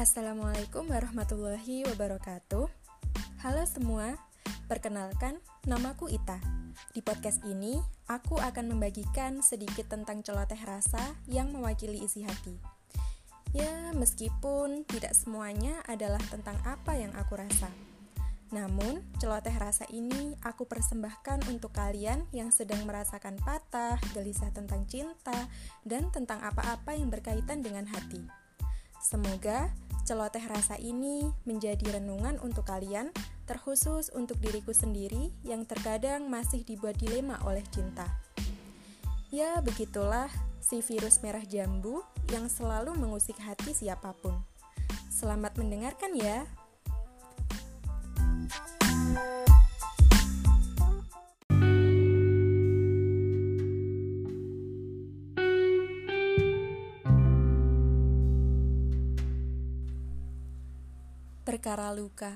Assalamualaikum 0.00 0.88
warahmatullahi 0.88 1.84
wabarakatuh. 1.84 2.64
Halo 3.44 3.62
semua, 3.68 4.16
perkenalkan 4.64 5.36
namaku 5.68 6.08
Ita. 6.08 6.40
Di 6.96 7.04
podcast 7.04 7.44
ini, 7.44 7.76
aku 8.08 8.40
akan 8.40 8.72
membagikan 8.72 9.44
sedikit 9.44 9.92
tentang 9.92 10.24
celoteh 10.24 10.56
rasa 10.64 11.12
yang 11.28 11.52
mewakili 11.52 12.00
isi 12.00 12.24
hati. 12.24 12.56
Ya, 13.52 13.92
meskipun 13.92 14.88
tidak 14.88 15.12
semuanya 15.12 15.84
adalah 15.84 16.24
tentang 16.32 16.56
apa 16.64 16.96
yang 16.96 17.12
aku 17.12 17.36
rasa. 17.36 17.68
Namun, 18.48 19.04
celoteh 19.20 19.52
rasa 19.60 19.84
ini 19.92 20.32
aku 20.40 20.64
persembahkan 20.64 21.52
untuk 21.52 21.76
kalian 21.76 22.24
yang 22.32 22.48
sedang 22.48 22.80
merasakan 22.88 23.36
patah, 23.44 24.00
gelisah 24.16 24.48
tentang 24.56 24.88
cinta, 24.88 25.52
dan 25.84 26.08
tentang 26.08 26.40
apa-apa 26.40 26.96
yang 26.96 27.12
berkaitan 27.12 27.60
dengan 27.60 27.84
hati. 27.92 28.41
Semoga 29.02 29.74
celoteh 30.06 30.46
rasa 30.46 30.78
ini 30.78 31.26
menjadi 31.42 31.98
renungan 31.98 32.38
untuk 32.38 32.70
kalian, 32.70 33.10
terkhusus 33.50 34.14
untuk 34.14 34.38
diriku 34.38 34.70
sendiri 34.70 35.34
yang 35.42 35.66
terkadang 35.66 36.30
masih 36.30 36.62
dibuat 36.62 36.94
dilema 37.02 37.42
oleh 37.42 37.66
cinta. 37.74 38.06
Ya, 39.34 39.58
begitulah 39.58 40.30
si 40.62 40.78
virus 40.86 41.18
merah 41.18 41.42
jambu 41.42 42.06
yang 42.30 42.46
selalu 42.46 42.94
mengusik 42.94 43.34
hati 43.42 43.74
siapa 43.74 44.14
pun. 44.22 44.38
Selamat 45.10 45.58
mendengarkan 45.58 46.14
ya. 46.14 46.46
Perkara 61.62 61.94
luka. 61.94 62.34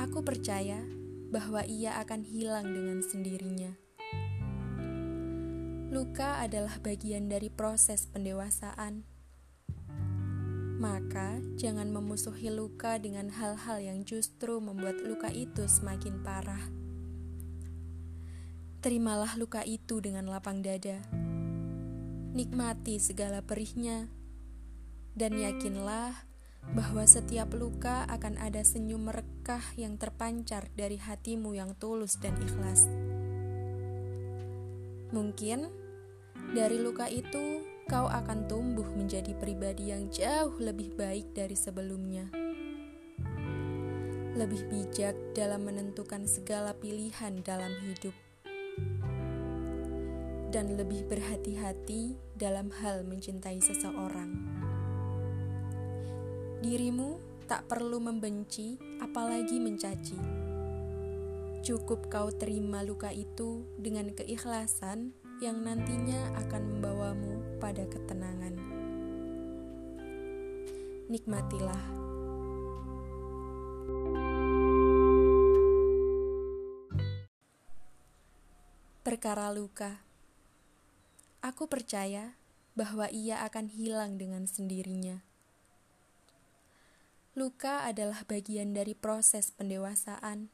Aku 0.00 0.24
percaya 0.24 0.80
bahwa 1.28 1.60
ia 1.68 2.00
akan 2.00 2.24
hilang 2.24 2.72
dengan 2.72 3.04
sendirinya. 3.04 3.68
Luka 5.92 6.40
adalah 6.40 6.80
bagian 6.80 7.28
dari 7.28 7.52
proses 7.52 8.08
pendewasaan. 8.08 9.04
Maka, 10.80 11.36
jangan 11.60 11.92
memusuhi 11.92 12.48
luka 12.48 12.96
dengan 12.96 13.28
hal-hal 13.28 13.76
yang 13.84 14.08
justru 14.08 14.56
membuat 14.56 14.96
luka 15.04 15.28
itu 15.28 15.68
semakin 15.68 16.24
parah. 16.24 16.64
Terimalah 18.80 19.36
luka 19.36 19.60
itu 19.68 20.00
dengan 20.00 20.32
lapang 20.32 20.64
dada. 20.64 21.04
Nikmati 22.32 22.96
segala 22.96 23.44
perihnya, 23.44 24.08
dan 25.12 25.36
yakinlah 25.36 26.25
bahwa 26.74 27.06
setiap 27.06 27.54
luka 27.54 28.08
akan 28.10 28.40
ada 28.42 28.64
senyum 28.66 29.06
merekah 29.06 29.62
yang 29.78 29.94
terpancar 30.00 30.66
dari 30.74 30.98
hatimu 30.98 31.54
yang 31.54 31.78
tulus 31.78 32.18
dan 32.18 32.34
ikhlas. 32.42 32.90
Mungkin 35.14 35.70
dari 36.50 36.82
luka 36.82 37.06
itu 37.06 37.62
kau 37.86 38.10
akan 38.10 38.50
tumbuh 38.50 38.86
menjadi 38.98 39.30
pribadi 39.38 39.94
yang 39.94 40.10
jauh 40.10 40.58
lebih 40.58 40.98
baik 40.98 41.30
dari 41.30 41.54
sebelumnya. 41.54 42.26
Lebih 44.34 44.68
bijak 44.68 45.14
dalam 45.32 45.64
menentukan 45.64 46.26
segala 46.26 46.74
pilihan 46.74 47.40
dalam 47.46 47.72
hidup. 47.86 48.12
Dan 50.50 50.74
lebih 50.74 51.06
berhati-hati 51.08 52.18
dalam 52.34 52.68
hal 52.82 53.06
mencintai 53.06 53.62
seseorang. 53.62 54.65
Dirimu 56.56 57.20
tak 57.44 57.68
perlu 57.68 58.00
membenci, 58.00 58.80
apalagi 58.98 59.60
mencaci. 59.60 60.18
Cukup 61.60 62.08
kau 62.08 62.32
terima 62.32 62.80
luka 62.80 63.12
itu 63.12 63.66
dengan 63.76 64.08
keikhlasan 64.14 65.12
yang 65.44 65.60
nantinya 65.60 66.32
akan 66.46 66.62
membawamu 66.64 67.60
pada 67.60 67.84
ketenangan. 67.84 68.54
Nikmatilah. 71.12 71.84
Perkara 79.04 79.52
luka. 79.52 80.02
Aku 81.44 81.70
percaya 81.70 82.34
bahwa 82.74 83.06
ia 83.12 83.44
akan 83.46 83.70
hilang 83.70 84.18
dengan 84.18 84.50
sendirinya. 84.50 85.35
Luka 87.36 87.84
adalah 87.84 88.24
bagian 88.24 88.72
dari 88.72 88.96
proses 88.96 89.52
pendewasaan. 89.52 90.48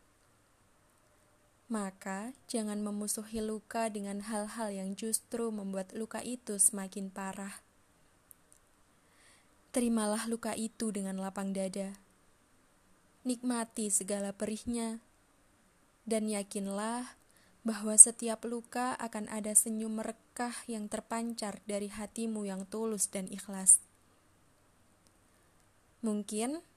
Maka, 1.70 2.34
jangan 2.50 2.82
memusuhi 2.82 3.38
luka 3.38 3.86
dengan 3.86 4.18
hal-hal 4.18 4.74
yang 4.74 4.98
justru 4.98 5.54
membuat 5.54 5.94
luka 5.94 6.18
itu 6.26 6.58
semakin 6.58 7.06
parah. 7.06 7.62
Terimalah 9.70 10.26
luka 10.26 10.58
itu 10.58 10.90
dengan 10.90 11.22
lapang 11.22 11.54
dada. 11.54 11.94
Nikmati 13.22 13.86
segala 13.86 14.34
perihnya, 14.34 14.98
dan 16.02 16.26
yakinlah 16.26 17.14
bahwa 17.62 17.94
setiap 17.94 18.42
luka 18.42 18.98
akan 18.98 19.30
ada 19.30 19.54
senyum 19.54 20.02
merekah 20.02 20.66
yang 20.66 20.90
terpancar 20.90 21.62
dari 21.62 21.94
hatimu 21.94 22.42
yang 22.42 22.66
tulus 22.66 23.06
dan 23.06 23.30
ikhlas. 23.30 23.78
Mungkin 26.02 26.71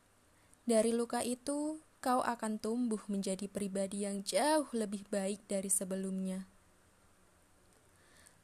dari 0.65 0.89
luka 0.89 1.21
itu, 1.21 1.77
kau 2.01 2.25
akan 2.25 2.57
tumbuh 2.57 3.01
menjadi 3.05 3.45
pribadi 3.45 4.05
yang 4.05 4.25
jauh 4.25 4.65
lebih 4.73 5.05
baik 5.13 5.45
dari 5.45 5.69
sebelumnya. 5.69 6.49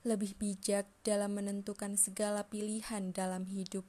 Lebih 0.06 0.38
bijak 0.38 0.86
dalam 1.02 1.38
menentukan 1.38 1.98
segala 1.98 2.46
pilihan 2.46 3.10
dalam 3.14 3.50
hidup, 3.50 3.86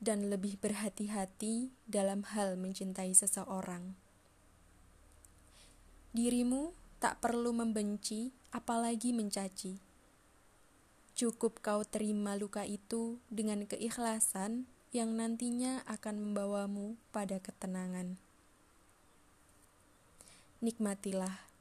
dan 0.00 0.28
lebih 0.28 0.60
berhati-hati 0.60 1.72
dalam 1.88 2.28
hal 2.36 2.60
mencintai 2.60 3.16
seseorang. 3.16 3.96
Dirimu 6.12 6.76
tak 7.00 7.24
perlu 7.24 7.56
membenci, 7.56 8.32
apalagi 8.52 9.16
mencaci. 9.16 9.80
Cukup 11.16 11.64
kau 11.64 11.80
terima 11.84 12.36
luka 12.36 12.68
itu 12.68 13.16
dengan 13.32 13.64
keikhlasan 13.64 14.68
yang 14.94 15.18
nantinya 15.18 15.82
akan 15.90 16.22
membawamu 16.22 16.94
pada 17.10 17.42
ketenangan. 17.42 18.14
Nikmatilah 20.62 21.53